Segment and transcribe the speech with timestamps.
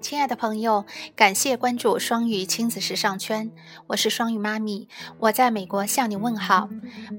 [0.00, 3.52] 亲爱的朋友，感谢关注双语亲子时尚圈，
[3.86, 6.68] 我是双语妈咪，我在美国向你问好。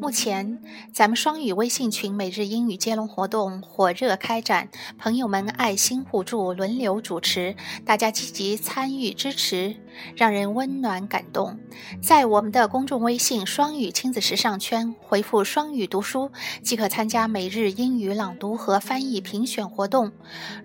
[0.02, 0.62] 目前
[0.92, 9.78] 咱们双语微信群每日英语接龙活动火热开展，朋友们爱心互助，轮流主持，大家积极参与支持，
[10.16, 11.60] 让人温暖感动。
[12.02, 16.32] 在我们的公众微信双语亲子时尚圈回复“双语读书”，
[16.64, 20.12] 即可参加每日英语朗读和翻译评选活动。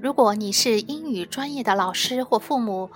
[0.00, 2.90] 如果你是英语专业的老师，或父母，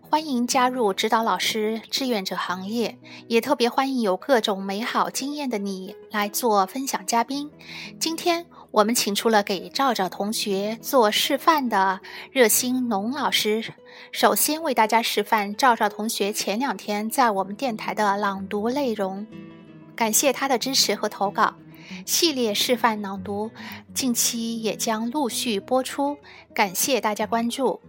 [0.00, 7.50] 欢迎加入指导老师志愿者行列，也特别欢迎有各种美好经验的你来做分享嘉宾。
[7.98, 12.00] 今天我们请出了给赵赵同学做示范的
[12.32, 13.72] 热心农老师，
[14.10, 19.28] 首先为大家示范赵赵同学前两天在我们电台的朗读内容。
[19.94, 21.54] 感谢他的支持和投稿，
[22.04, 23.52] 系列示范朗读
[23.94, 26.16] 近期也将陆续播出，
[26.52, 27.80] 感谢大家关注。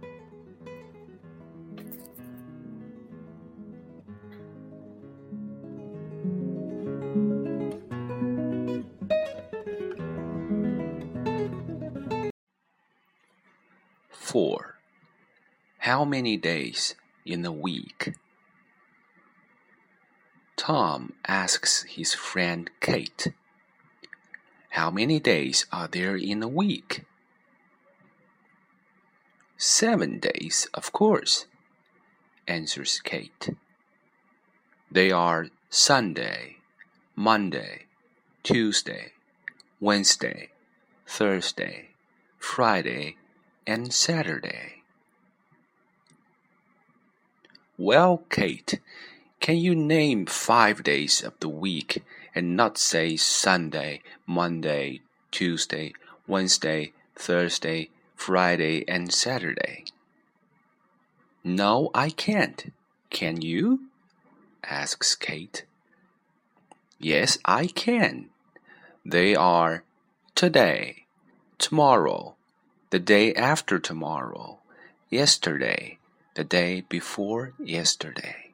[14.36, 14.74] 4.
[15.78, 18.12] How many days in a week?
[20.56, 23.28] Tom asks his friend Kate,
[24.68, 27.06] How many days are there in a week?
[29.56, 31.46] Seven days, of course,
[32.46, 33.56] answers Kate.
[34.90, 36.56] They are Sunday,
[37.14, 37.86] Monday,
[38.42, 39.12] Tuesday,
[39.80, 40.50] Wednesday,
[41.06, 41.92] Thursday,
[42.38, 43.16] Friday,
[43.66, 44.82] and Saturday.
[47.78, 48.80] Well, Kate,
[49.40, 52.02] can you name five days of the week
[52.34, 55.92] and not say Sunday, Monday, Tuesday,
[56.26, 59.84] Wednesday, Thursday, Friday, and Saturday?
[61.44, 62.72] No, I can't.
[63.10, 63.80] Can you?
[64.64, 65.64] asks Kate.
[66.98, 68.30] Yes, I can.
[69.04, 69.84] They are
[70.34, 71.04] today,
[71.58, 72.35] tomorrow,
[72.90, 74.58] the day after tomorrow,
[75.10, 75.98] yesterday,
[76.34, 78.45] the day before yesterday.